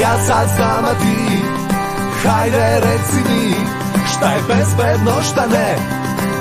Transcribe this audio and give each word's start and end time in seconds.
Ja 0.00 0.18
sad 0.26 0.48
znam, 0.56 0.84
a 0.84 0.94
ti 0.94 1.38
Hajde 2.22 2.80
reci 2.80 3.28
mi 3.28 3.54
Šta 4.16 4.32
je 4.32 4.40
bezbedno, 4.48 5.22
šta 5.22 5.46
ne? 5.46 5.76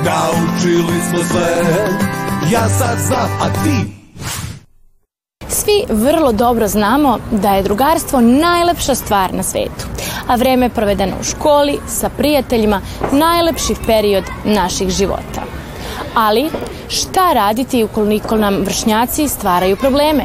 Naučili 0.05 1.01
smo 1.09 1.19
sve. 1.31 1.63
Ja 2.51 2.69
sad 2.69 2.97
znam, 2.99 3.29
a 3.41 3.63
ti? 3.63 3.91
Svi 5.47 5.83
vrlo 5.89 6.31
dobro 6.31 6.67
znamo 6.67 7.17
da 7.31 7.53
je 7.53 7.63
drugarstvo 7.63 8.21
najlepša 8.21 8.95
stvar 8.95 9.33
na 9.33 9.43
svetu, 9.43 9.85
a 10.27 10.35
vreme 10.35 10.69
provedeno 10.69 11.13
u 11.21 11.23
školi 11.23 11.79
sa 11.87 12.09
prijateljima 12.09 12.81
najlepši 13.11 13.73
period 13.85 14.23
naših 14.45 14.89
života. 14.89 15.41
Ali 16.15 16.49
šta 16.87 17.33
raditi 17.33 17.83
ukoliko 17.83 18.35
nam 18.35 18.55
vršnjaci 18.55 19.27
stvaraju 19.27 19.77
probleme 19.77 20.23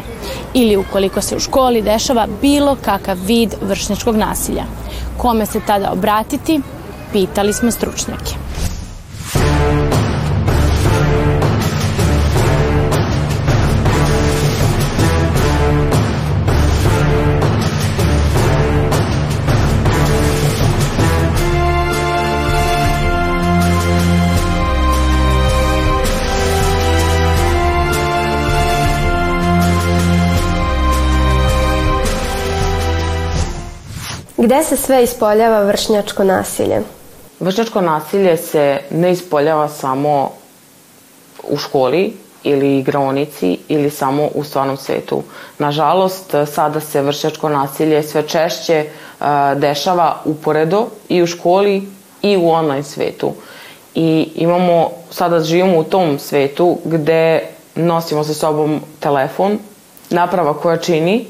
ili 0.54 0.76
ukoliko 0.76 1.20
se 1.20 1.36
u 1.36 1.40
školi 1.40 1.82
dešava 1.82 2.26
bilo 2.42 2.76
kakav 2.84 3.16
vid 3.26 3.54
vršnjačkog 3.62 4.16
nasilja? 4.16 4.64
Kome 5.16 5.46
se 5.46 5.60
tada 5.66 5.92
obratiti? 5.92 6.60
Pitali 7.12 7.52
smo 7.52 7.70
stručnjake. 7.70 8.47
Gde 34.38 34.62
se 34.62 34.76
sve 34.76 35.02
ispoljava 35.02 35.62
vršnjačko 35.62 36.24
nasilje? 36.24 36.82
Vršnjačko 37.40 37.80
nasilje 37.80 38.36
se 38.36 38.78
ne 38.90 39.12
ispoljava 39.12 39.68
samo 39.68 40.30
u 41.48 41.56
školi 41.56 42.16
ili 42.42 42.78
igraonici 42.78 43.58
ili 43.68 43.90
samo 43.90 44.28
u 44.34 44.44
stvarnom 44.44 44.76
svetu. 44.76 45.22
Nažalost, 45.58 46.34
sada 46.54 46.80
se 46.80 47.02
vršnjačko 47.02 47.48
nasilje 47.48 48.02
sve 48.02 48.22
češće 48.28 48.84
uh, 48.86 49.26
dešava 49.56 50.22
uporedo 50.24 50.86
i 51.08 51.22
u 51.22 51.26
školi 51.26 51.88
i 52.22 52.36
u 52.36 52.48
online 52.48 52.82
svetu. 52.82 53.32
I 53.94 54.28
imamo, 54.34 54.90
sada 55.10 55.40
živimo 55.40 55.78
u 55.78 55.84
tom 55.84 56.18
svetu 56.18 56.78
gde 56.84 57.42
nosimo 57.74 58.24
sa 58.24 58.34
sobom 58.34 58.80
telefon, 59.00 59.58
naprava 60.10 60.54
koja 60.54 60.76
čini 60.76 61.26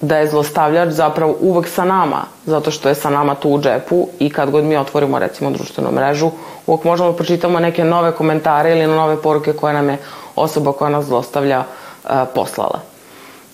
da 0.00 0.16
je 0.16 0.28
zlostavljač 0.28 0.88
zapravo 0.88 1.36
uvek 1.40 1.68
sa 1.68 1.84
nama, 1.84 2.24
zato 2.46 2.70
što 2.70 2.88
je 2.88 2.94
sa 2.94 3.10
nama 3.10 3.34
tu 3.34 3.50
u 3.50 3.60
džepu 3.60 4.08
i 4.18 4.30
kad 4.30 4.50
god 4.50 4.64
mi 4.64 4.76
otvorimo 4.76 5.18
recimo 5.18 5.50
društvenu 5.50 5.92
mrežu, 5.92 6.30
uvek 6.66 6.84
možemo 6.84 7.10
da 7.10 7.16
pročitamo 7.16 7.60
neke 7.60 7.84
nove 7.84 8.12
komentare 8.12 8.72
ili 8.72 8.86
nove 8.86 9.22
poruke 9.22 9.52
koje 9.52 9.74
nam 9.74 9.88
je 9.88 9.98
osoba 10.36 10.72
koja 10.72 10.90
nas 10.90 11.04
zlostavlja 11.04 11.58
uh, 11.60 12.10
poslala. 12.34 12.80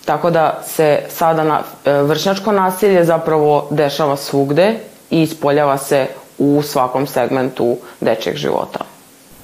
Tako 0.05 0.29
da 0.29 0.61
se 0.65 0.99
sada 1.09 1.43
na, 1.43 1.59
uh, 1.59 2.09
vršnjačko 2.09 2.51
nasilje 2.51 3.05
zapravo 3.05 3.67
dešava 3.69 4.17
svugde 4.17 4.79
i 5.09 5.21
ispoljava 5.21 5.77
se 5.77 6.07
u 6.37 6.61
svakom 6.61 7.07
segmentu 7.07 7.77
dečjeg 8.01 8.35
života. 8.35 8.79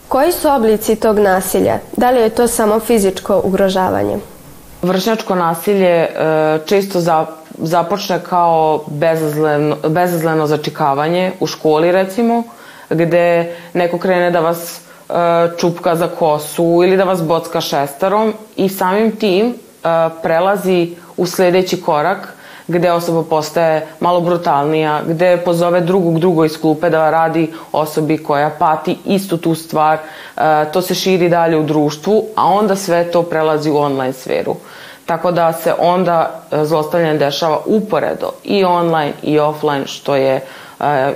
Koji 0.07 0.31
su 0.31 0.49
oblici 0.49 0.95
tog 0.95 1.19
nasilja? 1.19 1.79
Da 1.97 2.09
li 2.09 2.21
je 2.21 2.29
to 2.29 2.47
samo 2.47 2.79
fizičko 2.79 3.41
ugrožavanje? 3.43 4.17
Vršnjačko 4.81 5.35
nasilje 5.35 5.89
e, 5.89 6.09
često 6.65 6.99
za, 6.99 7.25
započne 7.57 8.19
kao 8.29 8.83
bezazleno, 8.87 9.75
bezazleno 9.87 10.47
začikavanje 10.47 11.31
u 11.39 11.47
školi 11.47 11.91
recimo, 11.91 12.43
gde 12.89 13.55
neko 13.73 13.97
krene 13.97 14.31
da 14.31 14.39
vas 14.39 14.79
e, 14.79 15.13
čupka 15.57 15.95
za 15.95 16.07
kosu 16.07 16.81
ili 16.83 16.97
da 16.97 17.03
vas 17.03 17.23
bocka 17.23 17.61
šestarom 17.61 18.33
i 18.55 18.69
samim 18.69 19.11
tim 19.15 19.47
e, 19.47 19.53
prelazi 20.23 20.95
u 21.17 21.25
sledeći 21.25 21.81
korak 21.81 22.33
gde 22.69 22.91
osoba 22.91 23.23
postaje 23.29 23.87
malo 23.99 24.21
brutalnija, 24.21 25.01
gde 25.07 25.37
pozove 25.37 25.81
drugog 25.81 26.19
drugo 26.19 26.45
iz 26.45 26.61
klupe 26.61 26.89
da 26.89 27.09
radi 27.09 27.51
osobi 27.71 28.17
koja 28.17 28.49
pati 28.49 28.97
istu 29.05 29.37
tu 29.37 29.55
stvar, 29.55 29.97
e, 29.97 30.41
to 30.73 30.81
se 30.81 30.95
širi 30.95 31.29
dalje 31.29 31.57
u 31.57 31.63
društvu, 31.63 32.25
a 32.35 32.45
onda 32.45 32.75
sve 32.75 33.11
to 33.11 33.23
prelazi 33.23 33.69
u 33.69 33.77
online 33.77 34.13
sferu. 34.13 34.55
Tako 35.05 35.31
da 35.31 35.53
se 35.53 35.73
onda 35.79 36.41
e, 36.51 36.65
zlostavljanje 36.65 37.17
dešava 37.17 37.59
uporedo 37.65 38.31
i 38.43 38.63
online 38.63 39.13
i 39.23 39.39
offline, 39.39 39.87
što 39.87 40.15
je 40.15 40.35
e, 40.35 40.43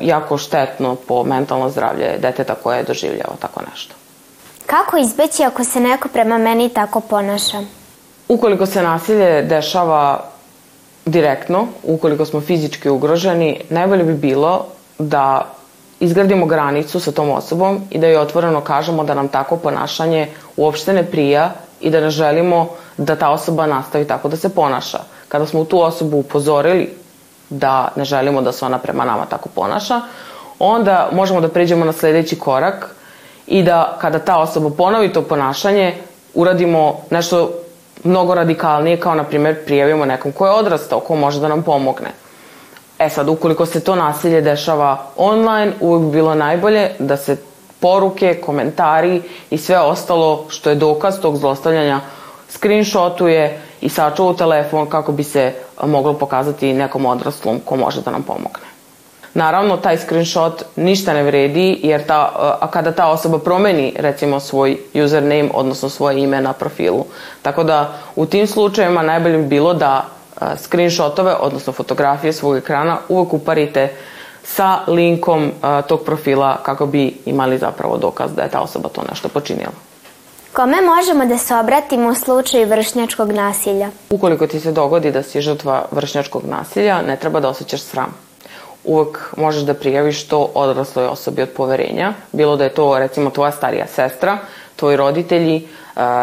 jako 0.01 0.37
štetno 0.37 0.95
po 0.95 1.23
mentalno 1.23 1.69
zdravlje 1.69 2.17
deteta 2.19 2.55
koje 2.63 2.77
je 2.77 2.83
doživljava 2.83 3.33
tako 3.39 3.61
nešto. 3.71 3.95
Kako 4.65 4.97
izbeći 4.97 5.43
ako 5.43 5.63
se 5.63 5.79
neko 5.79 6.07
prema 6.07 6.37
meni 6.37 6.69
tako 6.69 6.99
ponaša? 6.99 7.57
Ukoliko 8.27 8.65
se 8.65 8.81
nasilje 8.81 9.41
dešava 9.41 10.32
direktno, 11.05 11.67
ukoliko 11.83 12.25
smo 12.25 12.41
fizički 12.41 12.89
ugroženi, 12.89 13.61
najbolje 13.69 14.03
bi 14.03 14.13
bilo 14.13 14.65
da 14.99 15.53
izgradimo 15.99 16.45
granicu 16.45 16.99
sa 16.99 17.11
tom 17.11 17.29
osobom 17.31 17.81
i 17.91 17.99
da 17.99 18.07
joj 18.07 18.21
otvoreno 18.21 18.61
kažemo 18.61 19.03
da 19.03 19.13
nam 19.13 19.27
tako 19.27 19.57
ponašanje 19.57 20.27
uopšte 20.57 20.93
ne 20.93 21.03
prija 21.03 21.51
i 21.81 21.89
da 21.89 22.01
ne 22.01 22.09
želimo 22.09 22.67
da 22.97 23.15
ta 23.15 23.29
osoba 23.29 23.67
nastavi 23.67 24.07
tako 24.07 24.27
da 24.29 24.37
se 24.37 24.49
ponaša. 24.49 24.99
Kada 25.27 25.45
smo 25.45 25.65
tu 25.65 25.81
osobu 25.81 26.17
upozorili 26.17 26.89
da 27.49 27.91
ne 27.95 28.05
želimo 28.05 28.41
da 28.41 28.51
se 28.51 28.65
ona 28.65 28.77
prema 28.77 29.05
nama 29.05 29.25
tako 29.25 29.49
ponaša, 29.49 30.01
onda 30.59 31.09
možemo 31.11 31.41
da 31.41 31.49
pređemo 31.49 31.85
na 31.85 31.93
sledeći 31.93 32.39
korak 32.39 32.95
i 33.47 33.63
da 33.63 33.97
kada 34.01 34.19
ta 34.19 34.37
osoba 34.39 34.69
ponovi 34.77 35.13
to 35.13 35.21
ponašanje, 35.21 35.93
uradimo 36.33 37.01
nešto 37.09 37.62
mnogo 38.03 38.35
radikalnije, 38.35 38.99
kao 38.99 39.15
na 39.15 39.23
primjer 39.23 39.65
prijavimo 39.65 40.05
nekom 40.05 40.31
ko 40.31 40.45
je 40.45 40.51
odrastao, 40.51 40.99
ko 40.99 41.15
može 41.15 41.39
da 41.39 41.47
nam 41.47 41.63
pomogne. 41.63 42.11
E 42.99 43.09
sad, 43.09 43.29
ukoliko 43.29 43.65
se 43.65 43.79
to 43.79 43.95
nasilje 43.95 44.41
dešava 44.41 45.05
online, 45.17 45.73
uvek 45.79 46.03
bi 46.03 46.11
bilo 46.11 46.35
najbolje 46.35 46.91
da 46.99 47.17
se 47.17 47.37
poruke, 47.79 48.41
komentari 48.45 49.21
i 49.49 49.57
sve 49.57 49.79
ostalo 49.79 50.45
što 50.49 50.69
je 50.69 50.75
dokaz 50.75 51.19
tog 51.21 51.37
zlostavljanja 51.37 51.99
screenshotuje 52.49 53.61
i 53.81 53.89
sačuva 53.89 54.29
u 54.29 54.33
telefon 54.33 54.89
kako 54.89 55.11
bi 55.11 55.23
se 55.23 55.53
moglo 55.85 56.13
pokazati 56.13 56.73
nekom 56.73 57.05
odraslom 57.05 57.59
ko 57.65 57.75
može 57.75 58.01
da 58.01 58.11
nam 58.11 58.23
pomogne. 58.23 58.72
Naravno, 59.33 59.77
taj 59.77 59.97
screenshot 59.97 60.63
ništa 60.75 61.13
ne 61.13 61.23
vredi, 61.23 61.79
jer 61.83 62.05
ta, 62.05 62.31
a 62.61 62.67
kada 62.71 62.91
ta 62.91 63.07
osoba 63.07 63.39
promeni, 63.39 63.93
recimo, 63.99 64.39
svoj 64.39 64.77
username, 64.93 65.49
odnosno 65.53 65.89
svoje 65.89 66.19
ime 66.19 66.41
na 66.41 66.53
profilu. 66.53 67.05
Tako 67.41 67.63
da, 67.63 67.93
u 68.15 68.25
tim 68.25 68.47
slučajevima 68.47 69.01
najbolje 69.01 69.37
bi 69.37 69.45
bilo 69.45 69.73
da 69.73 70.05
screenshotove, 70.57 71.35
odnosno 71.39 71.73
fotografije 71.73 72.33
svog 72.33 72.57
ekrana, 72.57 72.97
uvek 73.09 73.33
uparite 73.33 73.95
sa 74.43 74.79
linkom 74.87 75.51
tog 75.87 76.03
profila 76.03 76.57
kako 76.63 76.85
bi 76.85 77.17
imali 77.25 77.57
zapravo 77.57 77.97
dokaz 77.97 78.31
da 78.35 78.41
je 78.41 78.49
ta 78.49 78.59
osoba 78.59 78.89
to 78.89 79.01
nešto 79.09 79.29
počinila. 79.29 79.71
Kome 80.53 80.77
možemo 80.81 81.25
da 81.25 81.37
se 81.37 81.55
obratimo 81.55 82.09
u 82.09 82.15
slučaju 82.15 82.67
vršnjačkog 82.67 83.31
nasilja? 83.31 83.89
Ukoliko 84.09 84.47
ti 84.47 84.59
se 84.59 84.71
dogodi 84.71 85.11
da 85.11 85.23
si 85.23 85.41
žrtva 85.41 85.85
vršnjačkog 85.91 86.43
nasilja, 86.45 87.01
ne 87.01 87.15
treba 87.15 87.39
da 87.39 87.49
osjećaš 87.49 87.81
sram 87.81 88.22
uvek 88.83 89.37
možeš 89.37 89.61
da 89.61 89.73
prijaviš 89.73 90.27
to 90.27 90.51
odrasloj 90.53 91.05
osobi 91.05 91.41
od 91.41 91.49
poverenja, 91.49 92.13
bilo 92.31 92.55
da 92.55 92.63
je 92.63 92.73
to 92.73 92.99
recimo 92.99 93.29
tvoja 93.29 93.51
starija 93.51 93.87
sestra, 93.87 94.37
tvoji 94.75 94.97
roditelji, 94.97 95.67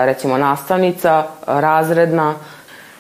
recimo 0.04 0.38
nastavnica, 0.38 1.24
razredna. 1.46 2.34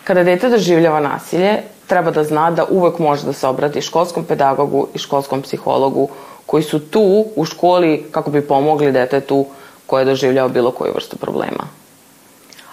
Kada 0.04 0.24
dete 0.24 0.48
doživljava 0.48 1.00
nasilje, 1.00 1.62
treba 1.86 2.10
da 2.10 2.24
zna 2.24 2.50
da 2.50 2.64
uvek 2.70 2.98
može 2.98 3.26
da 3.26 3.32
se 3.32 3.46
obrati 3.46 3.82
školskom 3.82 4.24
pedagogu 4.24 4.88
i 4.94 4.98
školskom 4.98 5.42
psihologu 5.42 6.08
koji 6.46 6.62
su 6.62 6.78
tu 6.78 7.24
u 7.36 7.44
školi 7.44 8.06
kako 8.10 8.30
bi 8.30 8.46
pomogli 8.46 8.92
detetu 8.92 9.46
koje 9.86 10.06
je 10.06 10.48
bilo 10.48 10.70
koju 10.70 10.92
vrstu 10.94 11.16
problema. 11.16 11.64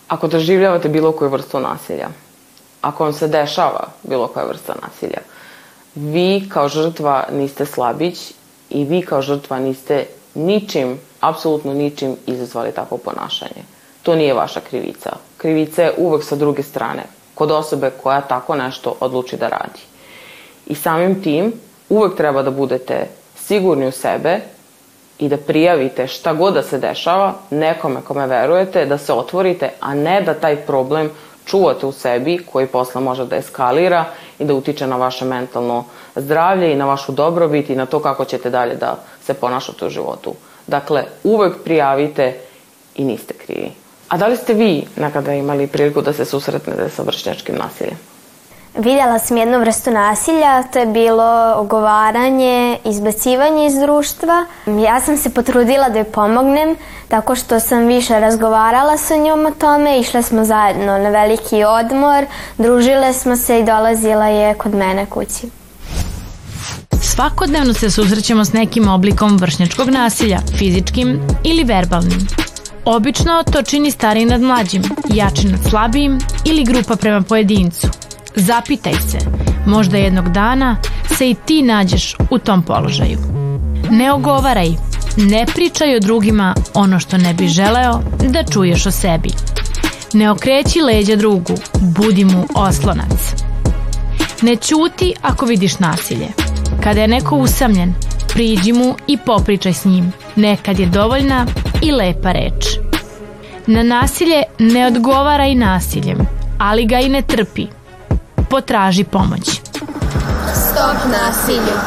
Ako 0.08 0.28
doživljavate 0.28 0.90
bilo 0.90 1.12
koju 1.12 1.30
vrstu 1.30 1.60
nasilja, 1.60 2.08
ako 2.82 3.04
vam 3.04 3.14
se 3.14 3.28
dešava 3.28 3.88
bilo 4.04 4.28
koja 4.28 4.46
vrsta 4.46 4.74
nasilja, 4.82 5.22
vi 5.98 6.50
kao 6.50 6.70
žrtva 6.70 7.24
niste 7.32 7.66
slabić 7.66 8.34
i 8.70 8.84
vi 8.84 9.02
kao 9.02 9.22
žrtva 9.22 9.60
niste 9.60 10.06
ničim, 10.36 11.00
apsolutno 11.20 11.74
ničim 11.74 12.16
izazvali 12.26 12.72
takvo 12.72 12.98
ponašanje. 12.98 13.64
To 14.04 14.16
nije 14.16 14.34
vaša 14.34 14.60
krivica. 14.70 15.12
Krivica 15.38 15.84
je 15.84 15.94
uvek 15.98 16.24
sa 16.24 16.36
druge 16.36 16.64
strane, 16.64 17.04
kod 17.36 17.52
osobe 17.52 17.92
koja 18.04 18.22
tako 18.22 18.56
nešto 18.56 18.96
odluči 19.00 19.38
da 19.38 19.48
radi. 19.48 19.80
I 20.68 20.76
samim 20.76 21.24
tim 21.24 21.54
uvek 21.90 22.18
treba 22.18 22.44
da 22.44 22.52
budete 22.52 23.08
sigurni 23.36 23.88
u 23.88 23.92
sebe 23.92 24.40
i 25.20 25.30
da 25.30 25.38
prijavite 25.38 26.08
šta 26.08 26.34
god 26.34 26.54
da 26.54 26.64
se 26.64 26.78
dešava 26.78 27.34
nekome 27.50 28.02
kome 28.02 28.28
verujete, 28.28 28.86
da 28.86 28.98
se 28.98 29.14
otvorite, 29.14 29.70
a 29.80 29.96
ne 29.96 30.22
da 30.22 30.34
taj 30.34 30.56
problem 30.56 31.12
čuvate 31.46 31.86
u 31.86 31.92
sebi 31.92 32.46
koji 32.52 32.68
posle 32.68 33.02
može 33.02 33.26
da 33.26 33.36
eskalira 33.36 34.06
i 34.40 34.46
da 34.46 34.54
utiče 34.54 34.88
na 34.88 34.96
vaše 34.96 35.26
mentalno 35.26 35.86
zdravlje 36.16 36.74
i 36.74 36.76
na 36.76 36.86
vašu 36.86 37.12
dobrobit 37.12 37.70
i 37.70 37.76
na 37.76 37.86
to 37.86 38.00
kako 38.00 38.26
ćete 38.26 38.50
dalje 38.50 38.76
da 38.76 38.96
se 39.26 39.34
ponašate 39.34 39.86
u 39.86 39.90
životu. 39.90 40.34
Dakle, 40.68 41.04
uvek 41.24 41.54
prijavite 41.64 42.40
i 42.96 43.06
niste 43.06 43.34
krivi. 43.34 43.72
A 44.08 44.18
da 44.18 44.28
li 44.28 44.38
ste 44.38 44.54
vi 44.54 44.84
nekada 44.96 45.34
imali 45.34 45.68
priliku 45.68 46.02
da 46.02 46.14
se 46.14 46.26
susretnete 46.26 46.90
sa 46.90 47.04
vršnjačkim 47.04 47.56
nasiljem? 47.56 47.98
Vidjela 48.78 49.20
sam 49.20 49.38
jednu 49.38 49.60
vrstu 49.60 49.92
nasilja, 49.92 50.64
to 50.64 50.80
je 50.80 50.86
bilo 50.86 51.54
ogovaranje, 51.56 52.78
izbacivanje 52.86 53.68
iz 53.68 53.74
društva. 53.74 54.46
Ja 54.86 55.02
sam 55.02 55.18
se 55.18 55.30
potrudila 55.30 55.90
da 55.90 55.98
joj 56.00 56.12
pomognem, 56.12 56.76
tako 57.08 57.36
što 57.36 57.60
sam 57.60 57.88
više 57.88 58.20
razgovarala 58.20 58.98
sa 58.98 59.16
njom 59.16 59.46
o 59.46 59.52
tome, 59.52 60.00
išle 60.00 60.24
smo 60.24 60.46
zajedno 60.46 60.98
na 60.98 61.10
veliki 61.10 61.64
odmor, 61.64 62.26
družile 62.58 63.14
smo 63.14 63.38
se 63.38 63.60
i 63.60 63.64
dolazila 63.64 64.26
je 64.26 64.54
kod 64.54 64.76
mene 64.76 65.06
kući. 65.06 65.50
Svakodnevno 67.02 67.74
se 67.74 67.92
susrećemo 67.92 68.46
s 68.46 68.54
nekim 68.54 68.88
oblikom 68.88 69.38
vršnjačkog 69.38 69.90
nasilja, 69.90 70.40
fizičkim 70.58 71.22
ili 71.44 71.64
verbalnim. 71.64 72.28
Obično 72.86 73.44
to 73.54 73.62
čini 73.62 73.92
stariji 73.92 74.26
nad 74.26 74.42
mlađim, 74.42 74.84
jači 75.10 75.48
nad 75.48 75.60
slabijim 75.70 76.20
ili 76.46 76.64
grupa 76.64 76.96
prema 76.96 77.22
pojedincu. 77.22 77.88
Zapitaj 78.40 78.94
se, 78.94 79.18
možda 79.66 79.98
jednog 79.98 80.30
dana 80.30 80.78
se 81.18 81.30
i 81.30 81.36
ti 81.46 81.62
nađeš 81.62 82.16
u 82.30 82.38
tom 82.38 82.64
položaju. 82.64 83.18
Ne 83.90 84.12
ogovaraj, 84.12 84.70
ne 85.18 85.46
pričaj 85.54 85.96
o 85.96 86.00
drugima 86.00 86.56
ono 86.74 87.00
što 87.00 87.18
ne 87.18 87.34
bi 87.34 87.48
želeo 87.48 88.02
da 88.30 88.44
čuješ 88.44 88.86
o 88.86 88.92
sebi. 88.92 89.30
Ne 90.14 90.32
okreći 90.32 90.82
leđa 90.82 91.16
drugu, 91.16 91.54
budi 91.82 92.26
mu 92.26 92.46
oslonac. 92.56 93.36
Ne 94.42 94.56
ćuti 94.56 95.14
ako 95.22 95.46
vidiš 95.46 95.80
nasilje. 95.80 96.28
Kada 96.84 97.02
je 97.02 97.08
neko 97.08 97.36
usamljen, 97.36 97.94
priđi 98.34 98.74
mu 98.74 98.96
i 99.08 99.18
popričaj 99.18 99.74
s 99.74 99.86
njim. 99.86 100.14
Nekad 100.36 100.80
je 100.80 100.86
dovoljna 100.86 101.46
i 101.82 101.92
lepa 101.92 102.32
reč. 102.32 102.66
Na 103.68 103.84
nasilje 103.84 104.44
ne 104.60 104.88
odgovaraj 104.88 105.56
nasiljem, 105.56 106.18
ali 106.60 106.86
ga 106.86 107.00
i 107.00 107.10
ne 107.10 107.22
trpi. 107.22 107.77
Potraži 108.50 109.04
pomoć. 109.04 109.62
Stop 110.54 110.98
nasilju. 111.12 111.78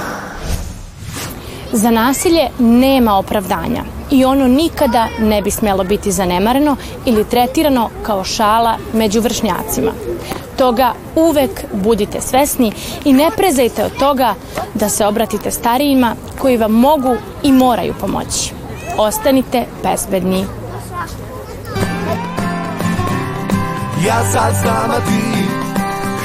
Za 1.73 1.91
nasilje 1.91 2.49
nema 2.59 3.15
opravdanja 3.15 3.83
i 4.11 4.25
ono 4.25 4.49
nikada 4.49 5.09
ne 5.21 5.43
bi 5.43 5.51
smelo 5.51 5.85
biti 5.85 6.13
zanemareno 6.13 6.77
ili 7.07 7.25
tretirano 7.25 7.91
kao 8.03 8.25
šala 8.25 8.77
među 8.93 9.21
vršnjacima. 9.21 9.93
Toga 10.59 10.93
uvek 11.17 11.51
budite 11.73 12.21
svesni 12.21 12.73
i 13.05 13.13
ne 13.13 13.31
prezajte 13.37 13.85
od 13.85 13.93
toga 13.99 14.35
da 14.75 14.89
se 14.89 15.07
obratite 15.07 15.51
starijima 15.51 16.15
koji 16.39 16.57
vam 16.57 16.73
mogu 16.73 17.17
i 17.43 17.53
moraju 17.53 17.95
pomoći. 18.01 18.53
Ostanite 18.99 19.65
bezbedni. 19.83 20.47
Ja 24.07 24.25
sad 24.33 24.55
znam, 24.63 24.91
a 24.91 24.97
ti 24.97 25.40